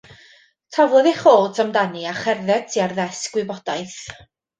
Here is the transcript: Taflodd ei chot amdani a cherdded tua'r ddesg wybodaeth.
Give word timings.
Taflodd 0.77 1.09
ei 1.09 1.17
chot 1.19 1.59
amdani 1.63 2.05
a 2.11 2.13
cherdded 2.21 2.65
tua'r 2.77 2.97
ddesg 3.01 3.37
wybodaeth. 3.41 4.01